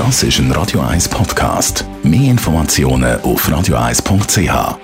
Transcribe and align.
Das 0.00 0.22
ist 0.22 0.38
ein 0.38 0.50
Radio 0.52 0.80
1 0.80 1.10
Podcast. 1.10 1.84
Mehr 2.02 2.30
Informationen 2.30 3.20
auf 3.20 3.46
radio1.ch. 3.46 4.78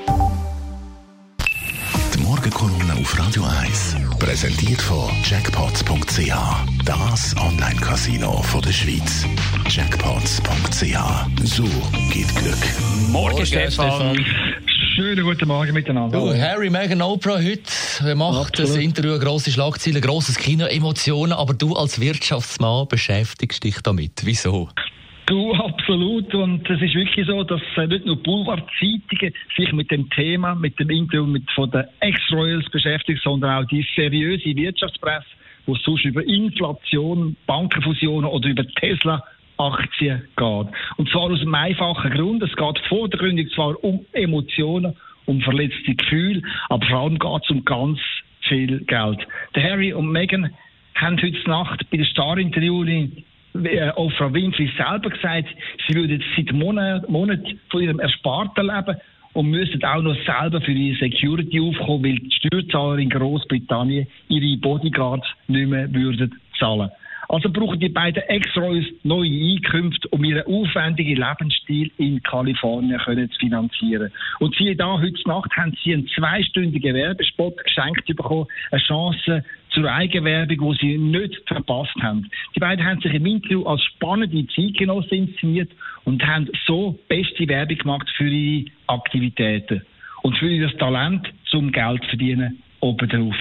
Die 2.14 2.18
Morgenkolumne 2.22 2.92
auf 3.00 3.18
Radio 3.18 3.44
1 3.44 3.96
präsentiert 4.18 4.82
von 4.82 5.08
Jackpots.ch. 5.24 6.34
Das 6.84 7.34
Online-Casino 7.38 8.44
der 8.62 8.72
Schweiz. 8.72 9.24
Jackpots.ch. 9.70 10.98
So 11.44 11.64
geht 12.12 12.28
Glück. 12.36 12.58
Morgen, 13.08 13.46
Stefan. 13.46 14.22
Schönen 14.96 15.24
guten 15.24 15.48
Morgen 15.48 15.72
miteinander. 15.72 16.18
Du, 16.18 16.38
Harry, 16.38 16.68
Meghan, 16.68 17.00
Oprah 17.00 17.38
heute 17.38 18.14
macht 18.14 18.58
das 18.58 18.76
Interview 18.76 19.12
eine 19.12 19.20
grosse 19.20 19.50
Schlagzeile, 19.50 20.02
grosses 20.02 20.36
Kino, 20.36 20.66
Emotionen, 20.66 21.32
aber 21.32 21.54
du 21.54 21.74
als 21.74 22.02
Wirtschaftsmann 22.02 22.86
beschäftigst 22.86 23.64
dich 23.64 23.80
damit. 23.80 24.20
Wieso? 24.24 24.68
Du, 25.26 25.52
absolut. 25.54 26.32
Und 26.34 26.68
es 26.70 26.80
ist 26.80 26.94
wirklich 26.94 27.26
so, 27.26 27.42
dass 27.42 27.60
äh, 27.76 27.88
nicht 27.88 28.06
nur 28.06 28.22
Boulevardzeitungen 28.22 29.34
sich 29.56 29.72
mit 29.72 29.90
dem 29.90 30.08
Thema, 30.10 30.54
mit 30.54 30.78
dem 30.78 30.88
Interview 30.88 31.26
mit, 31.26 31.50
von 31.50 31.68
den 31.70 31.84
Ex-Royals 31.98 32.70
beschäftigen, 32.70 33.20
sondern 33.22 33.64
auch 33.64 33.68
die 33.68 33.84
seriöse 33.96 34.54
Wirtschaftspresse, 34.54 35.26
wo 35.66 35.74
es 35.74 35.82
sonst 35.82 36.04
über 36.04 36.24
Inflation, 36.24 37.36
Bankenfusionen 37.46 38.30
oder 38.30 38.48
über 38.48 38.64
Tesla 38.76 39.22
Aktien 39.58 40.22
geht. 40.36 40.66
Und 40.96 41.08
zwar 41.10 41.22
aus 41.22 41.40
einem 41.40 41.54
einfachen 41.54 42.10
Grund. 42.12 42.42
Es 42.44 42.54
geht 42.54 42.78
vor 42.88 43.08
der 43.08 43.18
Gründung 43.18 43.48
zwar 43.48 43.82
um 43.82 44.06
Emotionen, 44.12 44.94
um 45.24 45.40
verletzte 45.40 45.94
Gefühle, 45.94 46.42
aber 46.68 46.86
vor 46.86 46.98
allem 47.00 47.18
geht 47.18 47.42
es 47.42 47.50
um 47.50 47.64
ganz 47.64 47.98
viel 48.42 48.78
Geld. 48.84 49.26
Der 49.56 49.62
Harry 49.64 49.92
und 49.92 50.08
Meghan 50.12 50.50
haben 50.94 51.20
heute 51.20 51.50
Nacht 51.50 51.84
bei 51.90 51.96
der 51.96 52.06
Star-Interview 52.06 52.84
äh, 53.64 53.92
Oprah 53.96 54.32
Winfrey 54.32 54.70
selber 54.76 55.10
gesagt, 55.10 55.48
sie 55.86 55.94
würden 55.94 56.22
seit 56.36 56.52
Monaten 56.52 57.10
Monat 57.10 57.40
von 57.70 57.82
ihrem 57.82 58.00
Ersparten 58.00 58.66
leben 58.66 58.96
und 59.32 59.50
müssen 59.50 59.84
auch 59.84 60.02
noch 60.02 60.16
selber 60.24 60.60
für 60.60 60.72
ihre 60.72 60.98
Security 60.98 61.60
aufkommen, 61.60 62.04
weil 62.04 62.18
die 62.18 62.30
Steuerzahler 62.30 62.98
in 62.98 63.10
Großbritannien 63.10 64.06
ihre 64.28 64.56
Bodyguards 64.58 65.26
nicht 65.46 65.68
mehr 65.68 65.92
würden 65.92 66.34
zahlen. 66.58 66.90
Also 67.28 67.50
brauchen 67.50 67.80
die 67.80 67.88
beiden 67.88 68.22
Ex-Royals 68.22 68.86
neue 69.02 69.28
Einkünfte, 69.28 70.08
um 70.08 70.22
ihren 70.22 70.46
aufwendigen 70.46 71.16
Lebensstil 71.16 71.90
in 71.98 72.22
Kalifornien 72.22 72.98
können 73.00 73.30
zu 73.30 73.38
finanzieren. 73.38 74.12
Und 74.38 74.54
siehe 74.54 74.76
da, 74.76 75.00
heute 75.00 75.28
Nacht 75.28 75.50
haben 75.56 75.76
sie 75.82 75.92
einen 75.92 76.06
zweistündigen 76.08 76.94
Werbespot 76.94 77.56
geschenkt 77.64 78.06
bekommen, 78.06 78.46
eine 78.70 78.80
Chance 78.80 79.44
zur 79.76 79.92
Eigenwerbung, 79.92 80.72
die 80.72 80.78
sie 80.78 80.98
nicht 80.98 81.42
verpasst 81.46 81.94
haben. 82.00 82.30
Die 82.54 82.60
beiden 82.60 82.84
haben 82.84 83.00
sich 83.02 83.12
im 83.12 83.26
Interview 83.26 83.64
als 83.64 83.82
spannende 83.82 84.46
Zeitgenossen 84.48 85.28
inszeniert 85.28 85.70
und 86.04 86.26
haben 86.26 86.48
so 86.66 86.98
beste 87.08 87.46
Werbung 87.46 87.76
gemacht 87.76 88.08
für 88.16 88.26
ihre 88.26 88.70
Aktivitäten 88.86 89.82
und 90.22 90.36
für 90.38 90.48
ihr 90.48 90.74
Talent 90.78 91.28
zum 91.44 91.70
Geld 91.70 92.04
verdienen 92.06 92.62
obendrauf. 92.80 93.36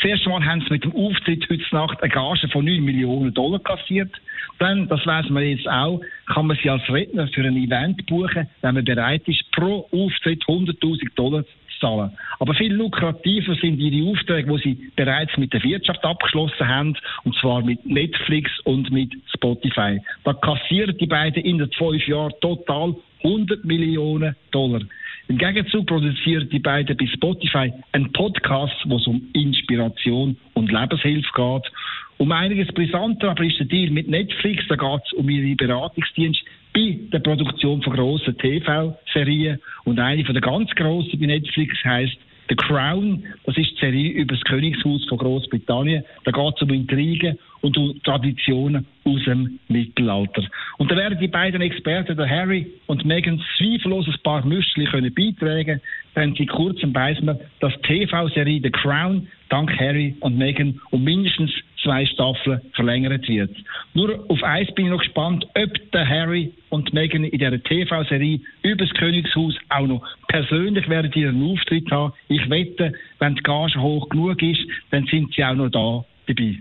Zuerst 0.00 0.24
einmal 0.24 0.44
haben 0.44 0.60
sie 0.60 0.70
mit 0.70 0.84
dem 0.84 0.94
Auftritt 0.94 1.48
heute 1.50 1.74
Nacht 1.74 2.02
eine 2.02 2.12
Gage 2.12 2.48
von 2.48 2.64
9 2.64 2.82
Millionen 2.82 3.34
Dollar 3.34 3.60
kassiert. 3.60 4.12
Dann, 4.58 4.86
das 4.88 5.04
wissen 5.04 5.34
wir 5.34 5.42
jetzt 5.42 5.68
auch, 5.68 6.00
kann 6.26 6.46
man 6.46 6.56
sie 6.62 6.70
als 6.70 6.88
Redner 6.88 7.26
für 7.28 7.42
ein 7.42 7.56
Event 7.56 8.06
buchen, 8.06 8.48
wenn 8.60 8.74
man 8.74 8.84
bereit 8.84 9.26
ist, 9.26 9.50
pro 9.52 9.88
Auftritt 9.90 10.44
100.000 10.44 11.14
Dollar 11.16 11.44
zu 11.44 11.52
zahlen. 11.82 12.12
Aber 12.38 12.54
viel 12.54 12.72
lukrativer 12.72 13.54
sind 13.56 13.78
ihre 13.78 14.10
Aufträge, 14.10 14.50
die 14.56 14.62
sie 14.62 14.90
bereits 14.96 15.36
mit 15.36 15.52
der 15.52 15.62
Wirtschaft 15.62 16.02
abgeschlossen 16.04 16.66
haben, 16.66 16.96
und 17.24 17.34
zwar 17.36 17.62
mit 17.62 17.84
Netflix 17.84 18.50
und 18.64 18.90
mit 18.90 19.12
Spotify. 19.34 20.00
Da 20.24 20.32
kassieren 20.32 20.96
die 20.96 21.06
beiden 21.06 21.44
in 21.44 21.58
den 21.58 21.70
fünf 21.72 22.06
Jahren 22.06 22.32
total 22.40 22.94
100 23.24 23.64
Millionen 23.64 24.34
Dollar. 24.50 24.80
Im 25.28 25.38
Gegenzug 25.38 25.86
produzieren 25.86 26.48
die 26.50 26.58
beiden 26.58 26.96
bei 26.96 27.06
Spotify 27.06 27.72
einen 27.92 28.12
Podcast, 28.12 28.74
wo 28.84 28.96
es 28.96 29.06
um 29.06 29.22
Inspiration 29.32 30.36
und 30.54 30.72
Lebenshilfe 30.72 31.30
geht. 31.34 31.72
Um 32.18 32.32
einiges 32.32 32.68
brisanter 32.68 33.30
aber 33.30 33.44
ist 33.44 33.58
der 33.58 33.66
Deal 33.66 33.90
mit 33.90 34.08
Netflix. 34.08 34.64
Da 34.68 34.76
geht 34.76 35.00
es 35.06 35.12
um 35.12 35.28
ihre 35.28 35.56
Beratungsdienste 35.56 36.44
bei 36.74 36.98
der 37.12 37.18
Produktion 37.18 37.82
von 37.82 37.94
grossen 37.94 38.36
TV-Serien. 38.38 39.58
Und 39.84 39.98
eine 39.98 40.24
von 40.24 40.34
der 40.34 40.42
ganz 40.42 40.70
grossen 40.70 41.18
bei 41.18 41.26
Netflix 41.26 41.74
heißt 41.84 42.16
The 42.48 42.56
Crown, 42.56 43.24
das 43.44 43.56
ist 43.56 43.70
die 43.70 43.80
Serie 43.80 44.10
über 44.10 44.34
das 44.34 44.44
Königshaus 44.44 45.04
von 45.08 45.18
Großbritannien. 45.18 46.04
Da 46.24 46.32
geht 46.32 46.54
es 46.56 46.62
um 46.62 46.70
Intrigen 46.70 47.38
und 47.62 47.78
um 47.78 48.02
Traditionen 48.02 48.86
aus 49.04 49.24
dem 49.24 49.58
Mittelalter. 49.68 50.42
Und 50.78 50.90
da 50.90 50.96
werden 50.96 51.18
die 51.18 51.28
beiden 51.28 51.62
Experten, 51.62 52.16
der 52.16 52.28
Harry 52.28 52.66
und 52.88 53.04
Meghan, 53.04 53.40
zweifellos 53.56 54.06
ein 54.06 54.14
paar 54.22 54.42
können 54.42 55.14
beitragen, 55.14 55.80
wenn 56.14 56.34
sie 56.34 56.46
kurzem 56.46 56.94
weiss 56.94 57.20
man, 57.22 57.38
dass 57.60 57.72
TV-Serie 57.82 58.60
The 58.62 58.70
Crown 58.70 59.28
dank 59.48 59.70
Harry 59.78 60.14
und 60.20 60.36
Meghan 60.36 60.80
um 60.90 61.04
mindestens 61.04 61.50
zwei 61.82 62.06
Staffeln 62.06 62.60
verlängert 62.74 63.28
wird. 63.28 63.50
Nur 63.94 64.24
auf 64.28 64.42
eins 64.42 64.72
bin 64.74 64.86
ich 64.86 64.90
noch 64.90 65.00
gespannt, 65.00 65.46
ob 65.54 65.90
der 65.92 66.08
Harry 66.08 66.52
und 66.68 66.92
Meghan 66.92 67.24
in 67.24 67.38
dieser 67.38 67.62
TV-Serie 67.62 68.40
über 68.62 68.84
das 68.84 68.94
Königshaus 68.94 69.54
auch 69.68 69.86
noch 69.86 70.02
persönlich 70.28 70.88
werden 70.88 71.12
ihren 71.14 71.42
Auftritt 71.42 71.90
haben. 71.90 72.12
Ich 72.28 72.48
wette, 72.48 72.92
wenn 73.18 73.34
die 73.34 73.42
Gage 73.42 73.80
hoch 73.80 74.08
genug 74.08 74.40
ist, 74.42 74.60
dann 74.90 75.06
sind 75.06 75.34
sie 75.34 75.44
auch 75.44 75.54
noch 75.54 75.70
da 75.70 76.04
dabei. 76.26 76.58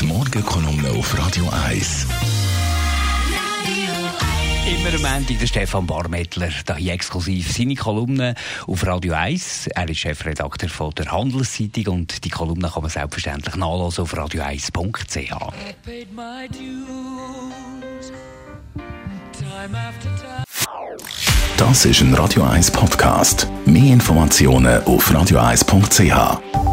Die 0.00 0.06
Morgenkolumne 0.06 0.90
auf 0.90 1.18
Radio 1.18 1.44
1. 1.68 2.25
Immer 4.86 5.08
am 5.08 5.16
Ende 5.16 5.34
der 5.34 5.46
Stefan 5.48 5.84
Barmettler, 5.84 6.48
hier 6.76 6.92
exklusiv 6.92 7.50
seine 7.50 7.74
Kolumne 7.74 8.36
auf 8.68 8.86
Radio 8.86 9.14
1. 9.14 9.66
Er 9.68 9.88
ist 9.88 9.98
Chefredakteur 9.98 10.68
von 10.68 10.92
der 10.92 11.10
Handelszeitung 11.10 11.94
und 11.94 12.24
die 12.24 12.28
Kolumne 12.28 12.70
kann 12.72 12.82
man 12.82 12.90
selbstverständlich 12.90 13.56
nachlesen 13.56 14.02
auf 14.02 14.14
radio1.ch. 14.14 15.32
Das 21.56 21.84
ist 21.84 22.00
ein 22.00 22.14
Radio 22.14 22.44
1 22.44 22.70
Podcast. 22.70 23.48
Mehr 23.64 23.92
Informationen 23.92 24.84
auf 24.84 25.10
radio1.ch. 25.10 26.65